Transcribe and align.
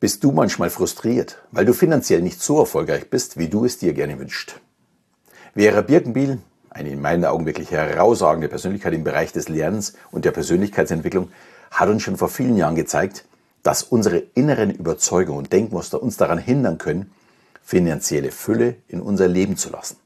Bist 0.00 0.22
du 0.22 0.30
manchmal 0.30 0.70
frustriert, 0.70 1.38
weil 1.50 1.64
du 1.64 1.72
finanziell 1.72 2.22
nicht 2.22 2.40
so 2.40 2.60
erfolgreich 2.60 3.10
bist, 3.10 3.36
wie 3.36 3.48
du 3.48 3.64
es 3.64 3.78
dir 3.78 3.94
gerne 3.94 4.20
wünscht? 4.20 4.60
Vera 5.54 5.80
Birkenbiel, 5.80 6.38
eine 6.70 6.90
in 6.90 7.00
meinen 7.00 7.24
Augen 7.24 7.46
wirklich 7.46 7.72
herausragende 7.72 8.46
Persönlichkeit 8.46 8.94
im 8.94 9.02
Bereich 9.02 9.32
des 9.32 9.48
Lernens 9.48 9.94
und 10.12 10.24
der 10.24 10.30
Persönlichkeitsentwicklung, 10.30 11.32
hat 11.72 11.88
uns 11.88 12.04
schon 12.04 12.16
vor 12.16 12.28
vielen 12.28 12.56
Jahren 12.56 12.76
gezeigt, 12.76 13.24
dass 13.64 13.82
unsere 13.82 14.18
inneren 14.18 14.70
Überzeugungen 14.70 15.38
und 15.38 15.52
Denkmuster 15.52 16.00
uns 16.00 16.16
daran 16.16 16.38
hindern 16.38 16.78
können, 16.78 17.10
finanzielle 17.60 18.30
Fülle 18.30 18.76
in 18.86 19.00
unser 19.00 19.26
Leben 19.26 19.56
zu 19.56 19.68
lassen. 19.68 19.96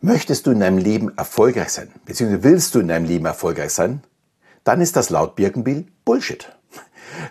Möchtest 0.00 0.46
du 0.46 0.52
in 0.52 0.60
deinem 0.60 0.78
Leben 0.78 1.18
erfolgreich 1.18 1.70
sein, 1.70 1.90
beziehungsweise 2.04 2.44
willst 2.44 2.74
du 2.76 2.78
in 2.78 2.86
deinem 2.86 3.06
Leben 3.06 3.26
erfolgreich 3.26 3.72
sein, 3.72 4.04
dann 4.62 4.80
ist 4.80 4.94
das 4.94 5.10
laut 5.10 5.34
Birkenbiel 5.34 5.88
Bullshit. 6.04 6.56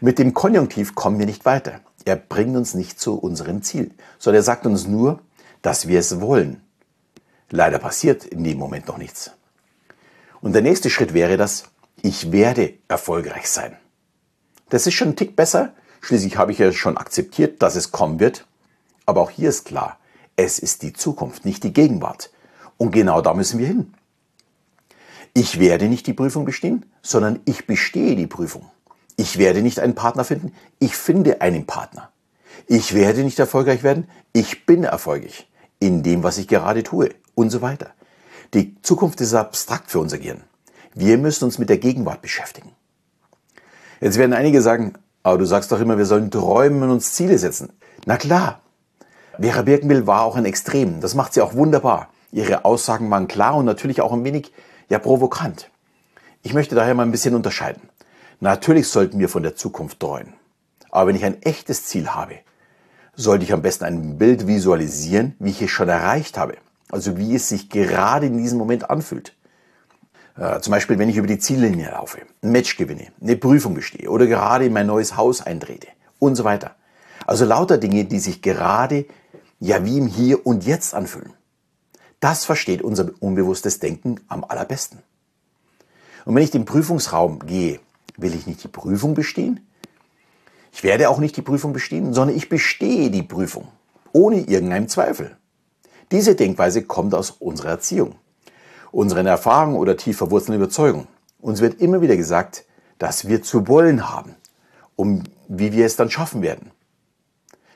Mit 0.02 0.20
dem 0.20 0.34
Konjunktiv 0.34 0.96
kommen 0.96 1.20
wir 1.20 1.25
nicht 1.25 1.46
weiter. 1.46 1.82
Er 2.05 2.16
bringt 2.16 2.55
uns 2.55 2.73
nicht 2.73 3.00
zu 3.00 3.18
unserem 3.18 3.61
Ziel, 3.61 3.92
sondern 4.18 4.42
er 4.42 4.43
sagt 4.43 4.65
uns 4.65 4.88
nur, 4.88 5.21
dass 5.61 5.88
wir 5.88 6.00
es 6.00 6.21
wollen. 6.21 6.61
Leider 7.50 7.79
passiert 7.79 8.25
in 8.25 8.43
dem 8.43 8.57
Moment 8.57 8.88
noch 8.88 8.97
nichts. 8.97 9.32
Und 10.42 10.54
der 10.54 10.61
nächste 10.61 10.89
Schritt 10.89 11.14
wäre 11.14 11.38
das, 11.38 11.66
ich 12.02 12.32
werde 12.32 12.74
erfolgreich 12.88 13.50
sein. 13.50 13.75
Das 14.69 14.86
ist 14.86 14.93
schon 14.93 15.10
ein 15.10 15.16
Tick 15.16 15.36
besser. 15.36 15.74
Schließlich 16.02 16.38
habe 16.38 16.52
ich 16.52 16.60
ja 16.60 16.71
schon 16.71 16.97
akzeptiert, 16.97 17.61
dass 17.61 17.75
es 17.75 17.91
kommen 17.91 18.19
wird. 18.19 18.46
Aber 19.05 19.21
auch 19.21 19.30
hier 19.30 19.50
ist 19.50 19.66
klar, 19.66 19.97
es 20.36 20.60
ist 20.60 20.83
die 20.83 20.94
Zukunft, 20.94 21.46
nicht 21.46 21.64
die 21.64 21.74
Gegenwart. 21.74 22.32
Und 22.78 22.91
genau 22.91 23.21
da 23.21 23.33
müssen 23.33 23.60
wir 23.60 23.68
hin. 23.68 23.94
Ich 25.33 25.60
werde 25.60 25.88
nicht 25.88 26.07
die 26.07 26.14
Prüfung 26.14 26.46
bestehen, 26.46 26.86
sondern 27.02 27.39
ich 27.46 27.68
bestehe 27.68 28.16
die 28.16 28.28
Prüfung. 28.28 28.69
Ich 29.18 29.38
werde 29.38 29.62
nicht 29.62 29.80
einen 29.80 29.96
Partner 29.96 30.24
finden, 30.24 30.54
ich 30.80 30.96
finde 30.96 31.42
einen 31.42 31.66
Partner. 31.66 32.12
Ich 32.67 32.94
werde 32.94 33.23
nicht 33.23 33.39
erfolgreich 33.39 33.84
werden, 33.84 34.08
ich 34.31 34.66
bin 34.66 34.84
erfolgreich 34.84 35.50
in 35.80 36.03
dem, 36.03 36.23
was 36.23 36.38
ich 36.38 36.47
gerade 36.47 36.83
tue 36.83 37.09
und 37.36 37.50
so 37.50 37.61
weiter. 37.61 37.91
Die 38.53 38.80
Zukunft 38.81 39.19
ist 39.19 39.33
abstrakt 39.33 39.91
für 39.91 40.00
unser 40.00 40.19
Gehirn. 40.19 40.44
Wir 40.94 41.17
müssen 41.17 41.45
uns 41.45 41.58
mit 41.58 41.69
der 41.69 41.80
Gegenwart 41.80 42.22
beschäftigen. 42.22 42.72
Jetzt 44.00 44.17
werden 44.17 44.33
einige 44.33 44.61
sagen, 44.61 44.94
aber 45.23 45.38
du 45.38 45.45
sagst 45.45 45.72
doch 45.72 45.80
immer, 45.80 45.97
wir 45.97 46.06
sollen 46.06 46.31
träumen 46.31 46.84
und 46.84 46.91
uns 46.91 47.13
Ziele 47.13 47.38
setzen. 47.38 47.73
Na 48.06 48.17
klar. 48.17 48.61
Vera 49.39 49.63
Birkenbill 49.63 50.08
war 50.08 50.23
auch 50.23 50.36
ein 50.36 50.45
Extrem. 50.45 51.02
Das 51.02 51.16
macht 51.16 51.34
sie 51.34 51.41
auch 51.41 51.53
wunderbar. 51.53 52.09
Ihre 52.31 52.66
Aussagen 52.66 53.09
waren 53.09 53.28
klar 53.28 53.56
und 53.56 53.66
natürlich 53.66 54.02
auch 54.02 54.13
ein 54.13 54.23
wenig, 54.23 54.52
ja, 54.89 55.00
provokant. 55.00 55.69
Ich 56.44 56.53
möchte 56.53 56.75
daher 56.75 56.94
mal 56.94 57.03
ein 57.03 57.11
bisschen 57.11 57.36
unterscheiden. 57.36 57.81
Natürlich 58.39 58.88
sollten 58.88 59.19
wir 59.19 59.30
von 59.30 59.43
der 59.43 59.55
Zukunft 59.55 59.99
träumen. 59.99 60.33
Aber 60.91 61.07
wenn 61.07 61.16
ich 61.16 61.25
ein 61.25 61.41
echtes 61.41 61.85
Ziel 61.85 62.09
habe, 62.09 62.39
sollte 63.16 63.44
ich 63.44 63.53
am 63.53 63.61
besten 63.61 63.85
ein 63.85 64.17
Bild 64.17 64.47
visualisieren, 64.47 65.35
wie 65.39 65.49
ich 65.49 65.61
es 65.61 65.71
schon 65.71 65.89
erreicht 65.89 66.38
habe. 66.38 66.57
Also 66.89 67.17
wie 67.17 67.35
es 67.35 67.49
sich 67.49 67.69
gerade 67.69 68.27
in 68.27 68.38
diesem 68.38 68.57
Moment 68.57 68.89
anfühlt. 68.89 69.35
Äh, 70.38 70.59
zum 70.61 70.71
Beispiel, 70.71 70.99
wenn 70.99 71.09
ich 71.09 71.17
über 71.17 71.27
die 71.27 71.39
Ziellinie 71.39 71.89
laufe, 71.89 72.19
ein 72.41 72.52
Match 72.52 72.77
gewinne, 72.77 73.07
eine 73.21 73.35
Prüfung 73.35 73.73
bestehe 73.73 74.09
oder 74.09 74.27
gerade 74.27 74.66
in 74.66 74.73
mein 74.73 74.88
neues 74.88 75.17
Haus 75.17 75.41
eintrete 75.41 75.88
und 76.19 76.35
so 76.35 76.44
weiter. 76.44 76.75
Also 77.25 77.44
lauter 77.44 77.77
Dinge, 77.77 78.05
die 78.05 78.19
sich 78.19 78.41
gerade 78.41 79.05
ja 79.59 79.83
wie 79.83 79.97
im 79.97 80.07
Hier 80.07 80.45
und 80.45 80.66
Jetzt 80.66 80.94
anfühlen. 80.94 81.33
Das 82.19 82.45
versteht 82.45 82.81
unser 82.81 83.11
unbewusstes 83.19 83.79
Denken 83.79 84.19
am 84.27 84.44
allerbesten. 84.44 84.99
Und 86.25 86.35
wenn 86.35 86.44
ich 86.44 86.51
den 86.51 86.66
Prüfungsraum 86.66 87.39
gehe, 87.39 87.79
will 88.17 88.35
ich 88.35 88.47
nicht 88.47 88.63
die 88.63 88.67
Prüfung 88.67 89.13
bestehen? 89.13 89.67
Ich 90.73 90.83
werde 90.83 91.09
auch 91.09 91.19
nicht 91.19 91.37
die 91.37 91.41
Prüfung 91.41 91.73
bestehen, 91.73 92.13
sondern 92.13 92.35
ich 92.35 92.49
bestehe 92.49 93.09
die 93.09 93.23
Prüfung. 93.23 93.67
Ohne 94.11 94.41
irgendeinen 94.41 94.89
Zweifel. 94.89 95.37
Diese 96.11 96.35
Denkweise 96.35 96.83
kommt 96.83 97.13
aus 97.13 97.31
unserer 97.31 97.69
Erziehung, 97.69 98.15
unseren 98.91 99.25
Erfahrungen 99.25 99.75
oder 99.75 99.97
tief 99.97 100.17
verwurzelten 100.17 100.56
Überzeugungen. 100.56 101.07
Uns 101.39 101.61
wird 101.61 101.81
immer 101.81 102.01
wieder 102.01 102.16
gesagt, 102.16 102.66
dass 102.97 103.27
wir 103.27 103.44
zu 103.44 103.67
wollen 103.67 104.09
haben, 104.09 104.35
um 104.95 105.23
wie 105.47 105.73
wir 105.73 105.85
es 105.85 105.95
dann 105.95 106.09
schaffen 106.09 106.41
werden. 106.41 106.72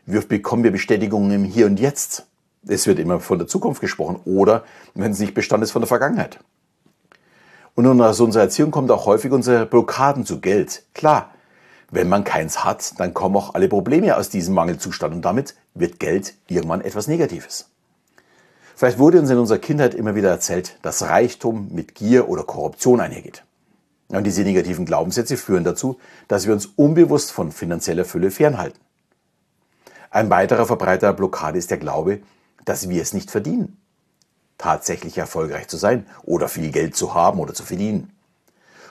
Wie 0.06 0.18
oft 0.18 0.30
bekommen 0.30 0.64
wir 0.64 0.72
Bestätigungen 0.72 1.32
im 1.32 1.44
Hier 1.44 1.66
und 1.66 1.80
Jetzt? 1.80 2.26
Es 2.68 2.88
wird 2.88 3.00
immer 3.00 3.20
von 3.20 3.40
der 3.40 3.48
Zukunft 3.48 3.82
gesprochen 3.82 4.20
oder, 4.26 4.64
wenn 4.94 5.12
es 5.12 5.20
nicht 5.20 5.34
bestand 5.34 5.64
ist, 5.64 5.72
von 5.72 5.82
der 5.82 5.88
Vergangenheit. 5.88 6.40
Und 7.76 8.02
aus 8.02 8.20
unserer 8.20 8.44
Erziehung 8.44 8.72
kommt 8.72 8.92
auch 8.92 9.06
häufig 9.06 9.32
unsere 9.32 9.66
Blockaden 9.66 10.26
zu 10.26 10.42
Geld. 10.42 10.84
Klar, 10.94 11.32
wenn 11.90 12.10
man 12.10 12.24
keins 12.24 12.64
hat, 12.64 13.00
dann 13.00 13.14
kommen 13.14 13.36
auch 13.36 13.54
alle 13.54 13.68
Probleme 13.68 14.16
aus 14.18 14.30
diesem 14.30 14.54
Mangelzustand 14.56 15.14
und 15.14 15.22
damit 15.24 15.56
wird 15.74 16.00
Geld 16.00 16.36
irgendwann 16.48 16.82
etwas 16.82 17.08
Negatives. 17.08 17.70
Vielleicht 18.76 19.00
wurde 19.00 19.20
uns 19.20 19.30
in 19.30 19.38
unserer 19.38 19.60
Kindheit 19.60 19.94
immer 19.94 20.16
wieder 20.16 20.30
erzählt, 20.30 20.78
dass 20.82 21.04
Reichtum 21.04 21.70
mit 21.72 21.96
Gier 21.96 22.30
oder 22.30 22.44
Korruption 22.44 23.00
einhergeht. 23.00 23.44
Und 24.08 24.26
diese 24.26 24.42
negativen 24.42 24.86
Glaubenssätze 24.86 25.38
führen 25.38 25.64
dazu, 25.64 25.98
dass 26.28 26.46
wir 26.46 26.54
uns 26.54 26.66
unbewusst 26.66 27.32
von 27.32 27.52
finanzieller 27.52 28.06
Fülle 28.06 28.32
fernhalten. 28.32 28.80
Ein 30.10 30.30
weiterer 30.30 30.66
verbreiteter 30.66 31.14
Blockade 31.14 31.58
ist 31.58 31.72
der 31.72 31.78
Glaube, 31.78 32.20
dass 32.66 32.90
wir 32.90 33.02
es 33.02 33.14
nicht 33.14 33.32
verdienen 33.32 33.81
tatsächlich 34.62 35.18
erfolgreich 35.18 35.68
zu 35.68 35.78
sein 35.78 36.06
oder 36.24 36.48
viel 36.48 36.72
Geld 36.72 36.96
zu 36.96 37.16
haben 37.16 37.40
oder 37.40 37.54
zu 37.54 37.64
verdienen. 37.64 38.12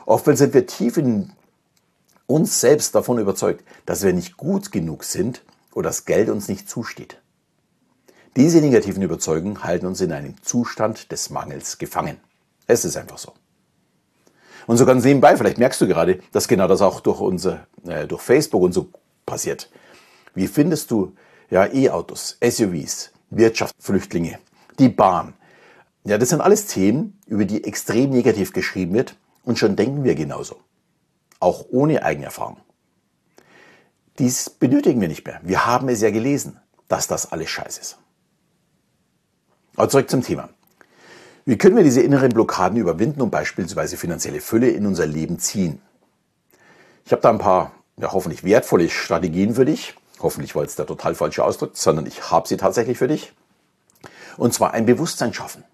Oftmals 0.04 0.40
sind 0.40 0.52
wir 0.52 0.66
tief 0.66 0.96
in 0.96 1.30
uns 2.26 2.60
selbst 2.60 2.94
davon 2.94 3.18
überzeugt, 3.18 3.64
dass 3.86 4.02
wir 4.02 4.12
nicht 4.12 4.36
gut 4.36 4.72
genug 4.72 5.04
sind 5.04 5.44
oder 5.72 5.88
das 5.88 6.06
Geld 6.06 6.28
uns 6.28 6.48
nicht 6.48 6.68
zusteht. 6.68 7.20
Diese 8.36 8.60
negativen 8.60 9.02
Überzeugungen 9.02 9.62
halten 9.62 9.86
uns 9.86 10.00
in 10.00 10.12
einem 10.12 10.40
Zustand 10.42 11.12
des 11.12 11.30
Mangels 11.30 11.78
gefangen. 11.78 12.18
Es 12.66 12.84
ist 12.84 12.96
einfach 12.96 13.18
so. 13.18 13.32
Und 14.66 14.76
so 14.76 14.86
ganz 14.86 15.04
nebenbei, 15.04 15.36
vielleicht 15.36 15.58
merkst 15.58 15.80
du 15.80 15.86
gerade, 15.86 16.20
dass 16.32 16.48
genau 16.48 16.66
das 16.66 16.80
auch 16.80 17.00
durch, 17.00 17.20
unser, 17.20 17.66
äh, 17.86 18.06
durch 18.06 18.22
Facebook 18.22 18.62
und 18.62 18.72
so 18.72 18.88
passiert. 19.24 19.70
Wie 20.34 20.46
findest 20.46 20.90
du 20.90 21.14
ja, 21.48 21.66
E-Autos, 21.66 22.38
SUVs, 22.40 23.10
Wirtschaftsflüchtlinge, 23.30 24.38
die 24.78 24.88
Bahn, 24.88 25.34
ja, 26.04 26.18
das 26.18 26.30
sind 26.30 26.40
alles 26.40 26.66
Themen, 26.66 27.18
über 27.26 27.44
die 27.44 27.64
extrem 27.64 28.10
negativ 28.10 28.52
geschrieben 28.52 28.94
wird 28.94 29.16
und 29.44 29.58
schon 29.58 29.76
denken 29.76 30.04
wir 30.04 30.14
genauso. 30.14 30.56
Auch 31.40 31.66
ohne 31.70 32.02
Eigenerfahrung. 32.02 32.58
Dies 34.18 34.50
benötigen 34.50 35.00
wir 35.00 35.08
nicht 35.08 35.26
mehr. 35.26 35.40
Wir 35.42 35.66
haben 35.66 35.88
es 35.88 36.00
ja 36.00 36.10
gelesen, 36.10 36.60
dass 36.88 37.06
das 37.06 37.32
alles 37.32 37.48
scheiße 37.50 37.80
ist. 37.80 37.98
Aber 39.76 39.88
zurück 39.88 40.10
zum 40.10 40.22
Thema. 40.22 40.50
Wie 41.46 41.56
können 41.56 41.76
wir 41.76 41.84
diese 41.84 42.02
inneren 42.02 42.30
Blockaden 42.30 42.78
überwinden 42.78 43.22
und 43.22 43.30
beispielsweise 43.30 43.96
finanzielle 43.96 44.40
Fülle 44.40 44.68
in 44.68 44.86
unser 44.86 45.06
Leben 45.06 45.38
ziehen? 45.38 45.80
Ich 47.04 47.12
habe 47.12 47.22
da 47.22 47.30
ein 47.30 47.38
paar 47.38 47.72
ja, 47.96 48.12
hoffentlich 48.12 48.44
wertvolle 48.44 48.88
Strategien 48.90 49.54
für 49.54 49.64
dich. 49.64 49.94
Hoffentlich 50.20 50.54
war 50.54 50.64
es 50.64 50.76
der 50.76 50.86
total 50.86 51.14
falsche 51.14 51.44
Ausdruck, 51.44 51.76
sondern 51.76 52.06
ich 52.06 52.30
habe 52.30 52.46
sie 52.46 52.56
tatsächlich 52.56 52.98
für 52.98 53.08
dich. 53.08 53.32
Und 54.36 54.52
zwar 54.52 54.74
ein 54.74 54.86
Bewusstsein 54.86 55.32
schaffen. 55.32 55.64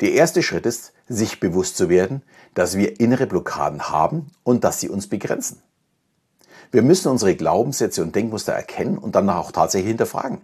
Der 0.00 0.12
erste 0.12 0.42
Schritt 0.42 0.66
ist, 0.66 0.92
sich 1.08 1.40
bewusst 1.40 1.76
zu 1.76 1.88
werden, 1.88 2.22
dass 2.54 2.76
wir 2.76 3.00
innere 3.00 3.26
Blockaden 3.26 3.90
haben 3.90 4.30
und 4.44 4.64
dass 4.64 4.80
sie 4.80 4.88
uns 4.88 5.08
begrenzen. 5.08 5.62
Wir 6.70 6.82
müssen 6.82 7.08
unsere 7.08 7.34
Glaubenssätze 7.34 8.02
und 8.02 8.14
Denkmuster 8.14 8.52
erkennen 8.52 8.98
und 8.98 9.14
dann 9.14 9.28
auch 9.30 9.52
tatsächlich 9.52 9.88
hinterfragen. 9.88 10.38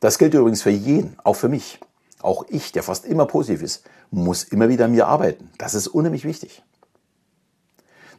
Das 0.00 0.18
gilt 0.18 0.34
übrigens 0.34 0.62
für 0.62 0.70
jeden, 0.70 1.16
auch 1.24 1.34
für 1.34 1.48
mich. 1.48 1.80
Auch 2.20 2.44
ich, 2.48 2.72
der 2.72 2.82
fast 2.82 3.04
immer 3.04 3.26
positiv 3.26 3.62
ist, 3.62 3.84
muss 4.10 4.44
immer 4.44 4.68
wieder 4.68 4.86
an 4.86 4.92
mir 4.92 5.06
arbeiten. 5.06 5.50
Das 5.58 5.74
ist 5.74 5.88
unheimlich 5.88 6.24
wichtig. 6.24 6.62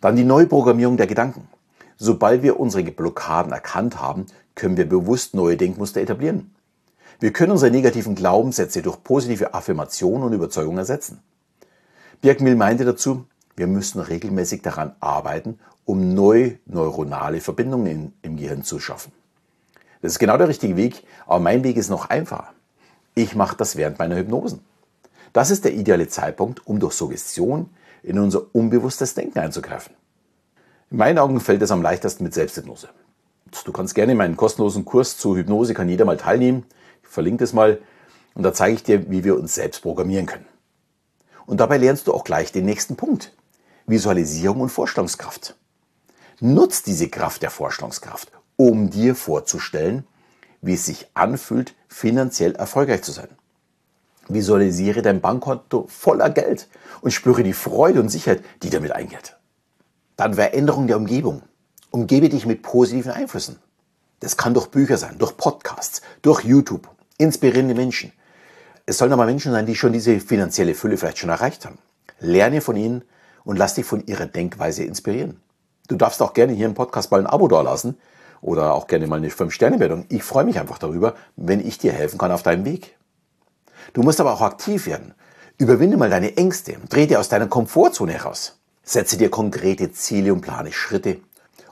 Dann 0.02 0.16
die 0.16 0.24
Neuprogrammierung 0.24 0.98
der 0.98 1.08
Gedanken. 1.08 1.48
Sobald 1.98 2.44
wir 2.44 2.60
unsere 2.60 2.84
Blockaden 2.84 3.52
erkannt 3.52 4.00
haben, 4.00 4.26
können 4.54 4.78
wir 4.78 4.88
bewusst 4.88 5.34
neue 5.34 5.58
Denkmuster 5.58 6.02
etablieren. 6.02 6.55
Wir 7.20 7.32
können 7.32 7.52
unsere 7.52 7.72
negativen 7.72 8.16
Glaubenssätze 8.16 8.82
durch 8.82 9.02
positive 9.04 9.54
Affirmationen 9.54 10.24
und 10.24 10.34
Überzeugungen 10.34 10.78
ersetzen. 10.78 11.22
Birkenmill 12.22 12.56
meinte 12.56 12.86
dazu, 12.86 13.26
wir 13.56 13.68
müssen 13.68 14.02
regelmäßig 14.02 14.62
daran 14.62 14.96
arbeiten, 15.00 15.60
um 15.86 16.14
neue 16.14 16.60
neuronale 16.66 17.40
Verbindungen 17.40 17.88
in, 17.88 18.14
im 18.22 18.38
Gehirn 18.38 18.64
zu 18.64 18.80
schaffen. 18.80 19.12
Das 20.02 20.14
ist 20.14 20.20
genau 20.20 20.38
der 20.38 20.50
richtige 20.50 20.76
Weg, 20.76 21.04
aber 21.26 21.40
mein 21.40 21.64
Weg 21.64 21.78
ist 21.78 21.90
noch 21.90 22.10
einfacher. 22.10 22.54
Ich 23.14 23.36
mache 23.36 23.56
das 23.56 23.76
während 23.76 23.98
meiner 23.98 24.18
Hypnosen. 24.18 24.60
Das 25.32 25.52
ist 25.52 25.64
der 25.66 25.74
ideale 25.74 26.08
Zeitpunkt, 26.08 26.68
um 26.68 26.80
durch 26.80 26.94
Suggestion 26.94 27.70
in 28.04 28.20
unser 28.20 28.54
unbewusstes 28.54 29.14
Denken 29.14 29.40
einzugreifen. 29.40 29.96
In 30.92 30.98
meinen 30.98 31.18
Augen 31.18 31.40
fällt 31.40 31.62
es 31.62 31.72
am 31.72 31.82
leichtesten 31.82 32.24
mit 32.24 32.34
Selbsthypnose. 32.34 32.90
Du 33.64 33.72
kannst 33.72 33.96
gerne 33.96 34.12
in 34.12 34.18
meinen 34.18 34.38
kostenlosen 34.38 34.86
Kurs 34.86 35.18
zur 35.18 35.38
Hypnose 35.38 35.74
kann 35.74 35.90
jeder 35.90 36.06
mal 36.06 36.18
teilnehmen. 36.18 36.66
Ich 37.08 37.14
verlinke 37.14 37.44
das 37.44 37.54
mal 37.54 37.80
und 38.34 38.44
da 38.44 38.54
zeige 38.54 38.76
ich 38.76 38.84
dir, 38.84 39.10
wie 39.10 39.24
wir 39.24 39.38
uns 39.38 39.56
selbst 39.56 39.82
programmieren 39.82 40.26
können. 40.26 40.46
Und 41.46 41.60
dabei 41.60 41.78
lernst 41.78 42.08
du 42.08 42.14
auch 42.14 42.24
gleich 42.24 42.52
den 42.52 42.66
nächsten 42.66 42.96
Punkt. 42.96 43.34
Visualisierung 43.88 44.62
und 44.62 44.70
Vorstellungskraft. 44.70 45.56
Nutz 46.40 46.84
diese 46.84 47.08
Kraft 47.08 47.44
der 47.44 47.52
Vorstellungskraft, 47.52 48.32
um 48.58 48.90
dir 48.90 49.16
vorzustellen, 49.16 50.06
wie 50.62 50.74
es 50.74 50.86
sich 50.86 51.08
anfühlt, 51.14 51.76
finanziell 51.88 52.56
erfolgreich 52.56 53.04
zu 53.04 53.12
sein. 53.12 53.30
Visualisiere 54.28 55.02
dein 55.02 55.22
Bankkonto 55.22 55.86
voller 55.88 56.30
Geld 56.32 56.68
und 57.02 57.12
spüre 57.12 57.44
die 57.44 57.54
Freude 57.54 58.00
und 58.00 58.10
Sicherheit, 58.10 58.44
die 58.64 58.72
damit 58.72 58.92
eingeht. 58.92 59.38
Dann 60.16 60.34
Veränderung 60.34 60.88
der 60.88 60.98
Umgebung. 60.98 61.44
Umgebe 61.92 62.30
dich 62.30 62.46
mit 62.46 62.64
positiven 62.64 63.12
Einflüssen. 63.12 63.60
Das 64.20 64.36
kann 64.36 64.54
durch 64.54 64.68
Bücher 64.68 64.98
sein, 64.98 65.18
durch 65.20 65.38
Podcasts, 65.38 66.02
durch 66.22 66.44
YouTube, 66.44 66.90
inspirierende 67.18 67.76
Menschen. 67.76 68.12
Es 68.86 68.98
sollen 68.98 69.14
aber 69.14 69.26
Menschen 69.26 69.52
sein, 69.52 69.66
die 69.66 69.76
schon 69.76 69.94
diese 69.94 70.20
finanzielle 70.20 70.76
Fülle 70.76 70.98
vielleicht 70.98 71.18
schon 71.18 71.30
erreicht 71.30 71.66
haben. 71.66 71.80
Lerne 72.20 72.62
von 72.62 72.76
ihnen 72.76 73.04
und 73.44 73.58
lass 73.58 73.76
dich 73.76 73.86
von 73.86 74.06
ihrer 74.06 74.26
Denkweise 74.26 74.84
inspirieren. 74.84 75.42
Du 75.88 75.96
darfst 75.96 76.22
auch 76.22 76.34
gerne 76.34 76.54
hier 76.54 76.66
im 76.66 76.74
Podcast 76.74 77.12
mal 77.12 77.20
ein 77.20 77.28
Abo 77.28 77.48
dalassen 77.48 77.98
oder 78.42 78.74
auch 78.74 78.88
gerne 78.88 79.08
mal 79.08 79.18
eine 79.18 79.30
5-Sterne-Wertung. 79.30 80.06
Ich 80.10 80.24
freue 80.24 80.46
mich 80.46 80.60
einfach 80.60 80.78
darüber, 80.78 81.16
wenn 81.36 81.66
ich 81.66 81.78
dir 81.78 81.92
helfen 81.92 82.18
kann 82.18 82.32
auf 82.32 82.44
deinem 82.44 82.66
Weg. 82.66 82.96
Du 83.94 84.02
musst 84.02 84.20
aber 84.20 84.34
auch 84.34 84.42
aktiv 84.42 84.88
werden. 84.88 85.14
Überwinde 85.58 85.98
mal 85.98 86.10
deine 86.10 86.36
Ängste, 86.38 86.78
dreh 86.90 87.08
dir 87.08 87.20
aus 87.20 87.30
deiner 87.30 87.48
Komfortzone 87.48 88.14
heraus. 88.14 88.60
Setze 88.84 89.18
dir 89.18 89.30
konkrete 89.30 89.92
Ziele 89.92 90.34
und 90.34 90.42
plane 90.42 90.72
Schritte, 90.72 91.22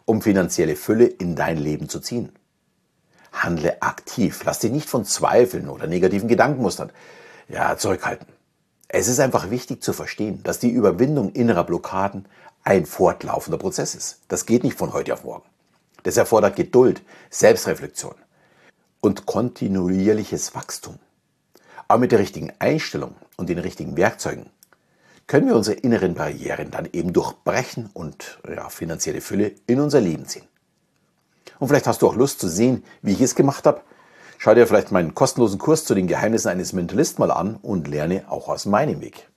um 0.05 0.21
finanzielle 0.21 0.75
Fülle 0.75 1.05
in 1.05 1.35
dein 1.35 1.57
Leben 1.57 1.89
zu 1.89 1.99
ziehen. 1.99 2.31
Handle 3.33 3.81
aktiv, 3.81 4.41
lass 4.45 4.59
dich 4.59 4.71
nicht 4.71 4.89
von 4.89 5.05
Zweifeln 5.05 5.67
oder 5.67 5.87
negativen 5.87 6.27
Gedankenmustern 6.29 6.91
ja, 7.49 7.75
zurückhalten. 7.77 8.27
Es 8.87 9.07
ist 9.07 9.19
einfach 9.19 9.49
wichtig 9.49 9.83
zu 9.83 9.91
verstehen, 9.91 10.41
dass 10.43 10.59
die 10.59 10.69
Überwindung 10.69 11.31
innerer 11.31 11.63
Blockaden 11.63 12.27
ein 12.63 12.85
fortlaufender 12.85 13.57
Prozess 13.57 13.95
ist. 13.95 14.19
Das 14.27 14.45
geht 14.45 14.63
nicht 14.63 14.77
von 14.77 14.93
heute 14.93 15.13
auf 15.13 15.23
morgen. 15.23 15.43
Das 16.03 16.15
erfordert 16.17 16.55
Geduld, 16.55 17.01
Selbstreflexion 17.29 18.15
und 19.01 19.25
kontinuierliches 19.25 20.53
Wachstum. 20.55 20.99
Aber 21.87 21.99
mit 21.99 22.11
der 22.11 22.19
richtigen 22.19 22.53
Einstellung 22.59 23.15
und 23.35 23.49
den 23.49 23.59
richtigen 23.59 23.97
Werkzeugen 23.97 24.45
können 25.27 25.47
wir 25.47 25.55
unsere 25.55 25.77
inneren 25.77 26.13
Barrieren 26.13 26.71
dann 26.71 26.87
eben 26.91 27.13
durchbrechen 27.13 27.89
und 27.93 28.39
ja, 28.47 28.69
finanzielle 28.69 29.21
Fülle 29.21 29.53
in 29.67 29.79
unser 29.79 30.01
Leben 30.01 30.25
ziehen. 30.25 30.47
Und 31.63 31.69
vielleicht 31.69 31.87
hast 31.87 32.01
du 32.01 32.09
auch 32.09 32.17
Lust 32.17 32.41
zu 32.41 32.49
sehen, 32.49 32.83
wie 33.01 33.13
ich 33.13 33.21
es 33.21 33.35
gemacht 33.35 33.65
habe. 33.65 33.79
Schau 34.37 34.53
dir 34.53 34.67
vielleicht 34.67 34.91
meinen 34.91 35.15
kostenlosen 35.15 35.59
Kurs 35.59 35.85
zu 35.85 35.95
den 35.95 36.07
Geheimnissen 36.07 36.49
eines 36.49 36.73
Mentalisten 36.73 37.25
mal 37.25 37.31
an 37.31 37.55
und 37.61 37.87
lerne 37.87 38.25
auch 38.27 38.49
aus 38.49 38.65
meinem 38.65 38.99
Weg. 38.99 39.29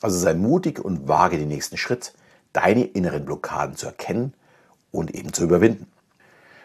Also 0.00 0.18
sei 0.18 0.32
mutig 0.32 0.82
und 0.82 1.08
wage 1.08 1.36
den 1.36 1.48
nächsten 1.48 1.76
Schritt, 1.76 2.14
deine 2.54 2.84
inneren 2.84 3.26
Blockaden 3.26 3.76
zu 3.76 3.84
erkennen 3.84 4.32
und 4.92 5.14
eben 5.14 5.34
zu 5.34 5.44
überwinden. 5.44 5.86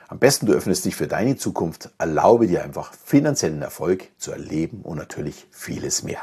Am 0.07 0.19
besten 0.19 0.45
du 0.45 0.53
öffnest 0.53 0.85
dich 0.85 0.95
für 0.95 1.07
deine 1.07 1.35
Zukunft, 1.35 1.89
erlaube 1.97 2.47
dir 2.47 2.63
einfach 2.63 2.93
finanziellen 2.93 3.61
Erfolg 3.61 4.07
zu 4.19 4.31
erleben 4.31 4.83
und 4.83 4.97
natürlich 4.97 5.47
vieles 5.51 6.01
mehr. 6.01 6.21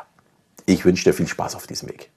Ich 0.64 0.86
wünsche 0.86 1.04
dir 1.04 1.12
viel 1.12 1.28
Spaß 1.28 1.54
auf 1.54 1.66
diesem 1.66 1.90
Weg. 1.90 2.08